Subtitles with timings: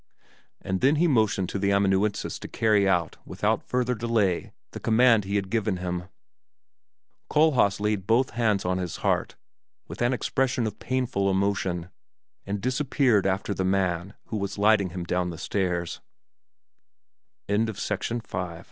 [0.61, 5.25] And then he motioned to the amanuensis to carry out, without further delay, the command
[5.25, 6.05] he had given him.
[7.29, 9.35] Kohlhaas laid both hands on his heart
[9.87, 11.91] with an expression of painful emotion,
[12.47, 15.39] and disappeared after the man who was lighting him down the